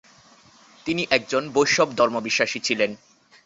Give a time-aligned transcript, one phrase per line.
[0.85, 2.91] তিনি একজন বৈষ্ণব ধর্ম বিশ্বাসী ছিলেন।